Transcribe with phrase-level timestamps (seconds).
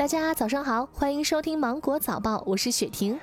[0.00, 3.20] 大家早上好，欢迎收听芒果早报，我是雪婷。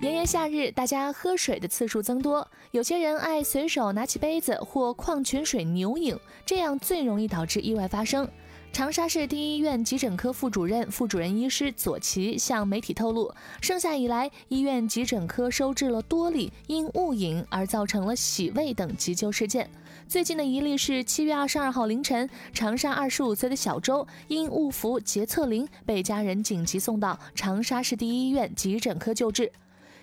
[0.00, 8.26] 炎炎夏日，大家喝水的次数增多，有些人爱随手拿起杯子或矿泉水牛饮，这样最容易导致意外发生。
[8.72, 19.68] 长沙市第一医院急诊科副主任、副主任医师左奇向媒体透露，盛夏以来，医院急诊科收治了多例因误饮而造成了洗胃等急救事件。
[20.06, 29.50] 最近的一例是七月二十二号凌晨，长沙二十五岁的小周因误服洁厕灵，被家人紧急送到长沙市第一医院急诊科救治。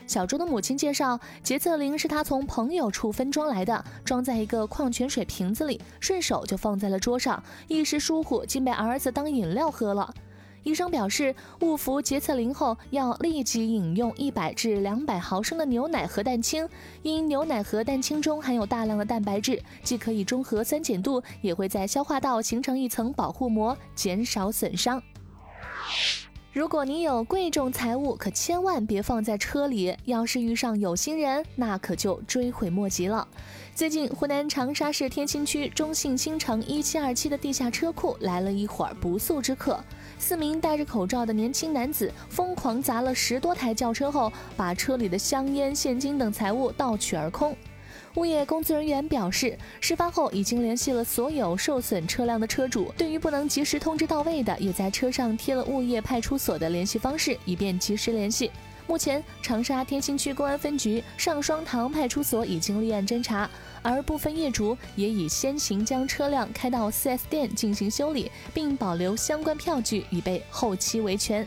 [0.08, 10.14] 小周的母亲介绍，洁厕灵是他从朋友处分装来的，装在一个矿泉水瓶子里，顺手就放在了桌上，一时疏忽竟被儿子当饮料喝了。
[10.64, 16.68] 医生表示，误服洁厕灵后要立即饮用一百至两百毫升的牛奶和蛋清，
[17.04, 25.02] 因牛奶和蛋清中含有大量的蛋白质，既可以中和酸碱度，也会在消化道形成一层保护膜，减少损伤。
[26.56, 29.94] 如果你有贵重财物，可千万别放在车里。
[30.06, 33.28] 要是遇上有心人，那可就追悔莫及了。
[33.76, 39.84] 最近，湖南长沙市天心区中信新城一七二七的地下车库来了一伙不速之客。
[40.18, 47.54] 四名戴着口罩的年轻男子疯狂砸了十多台轿车后，把车里的香烟、现金等财物盗取而空。
[48.16, 52.94] 物业工作人员表示，事发后已经联系了所有受损车辆的车主。
[52.98, 58.50] 对于不能及时通知到位的，也在车上贴了物业派出所的联系方式，以便及时联系。
[58.88, 63.50] 目前，长沙天心区公安分局上双塘派出所已经立案侦查，
[63.82, 71.46] 而部分业主也已先行将车辆开到 4S 店进行修理，并保留相关票据，以备后期维权。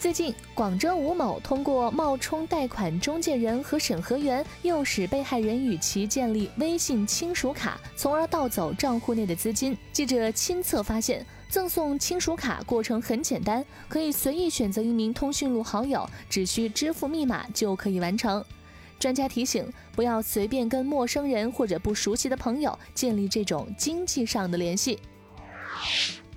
[0.00, 9.76] 最近，广州吴某通过冒充贷款中介人和审核员，诱使被害人与其建立微信亲属卡，从而盗走账户内的资金。
[9.92, 18.42] 记者亲测发现，赠送亲属卡过程很简单，可以随意选择一名通讯录好友，只需支付密码就可以完成。
[18.98, 24.98] 专家提醒，不要随便跟陌生人或者不熟悉的朋友建立这种经济上的联系。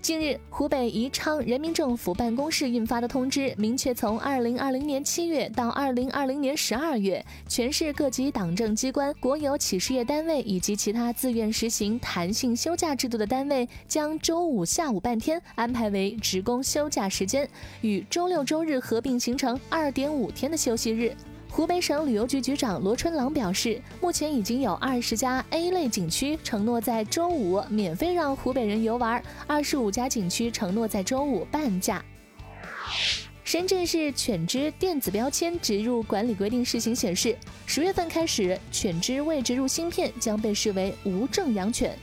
[0.04, 17.50] 近日，湖北宜昌人民政府办公室印发的通知，明确从二零二零年七月到二零二零年十二月，全市各级党政机关、国有企事业单位以及其他自愿实行弹性休假制度的单位，将周五下午半天安排为职工休假时间，
[17.80, 21.16] 与周六周日合并形成二点五天的休息日。
[21.56, 32.04] 湖北省旅游局局长罗春郎表示，目前已经有二十家 A 类景区承诺在周五免费让湖北人游玩，二十五家景区承诺在周五半价。
[33.44, 37.38] 深圳市犬只电子标签植入管理规定试行显示，
[37.68, 41.96] 十月份开始，犬只未植入芯片将被视为无证养犬。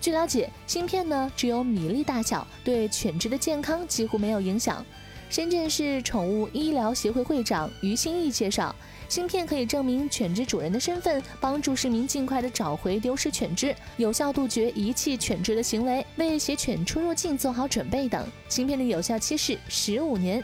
[0.00, 4.84] 据了解，芯片呢只有米粒大小，对犬只的健康几乎没有影响。
[5.28, 8.74] 深圳市宠物医疗协会会长于新义介绍。
[9.08, 18.26] 芯片可以证明犬只主人的身份，帮助市民尽快的找回丢失犬只，有效杜绝遗弃犬只的行为，为携犬出入境做好准备等。
[18.48, 20.42] 芯片的有效期是十五年。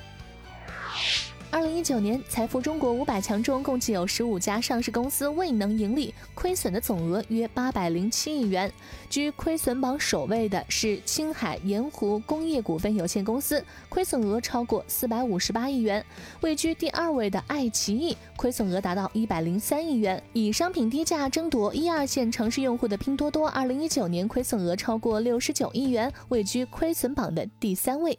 [1.52, 8.72] 二零一九年，财富中国五百强中共计有十五家上市公司未能盈利，亏损的总额约八百零七亿元。
[9.10, 16.02] 居亏损榜首位的是青海盐湖工业股份有限公司，亏损额超过四百五十八亿元。
[16.40, 20.22] 位居第二位的爱奇艺，亏损额达到一百零三亿元。
[20.32, 28.18] 以商品低价争夺一二线城市用户的拼多多，二零一九年亏损额超过六十九亿元，位居亏损榜的第三位。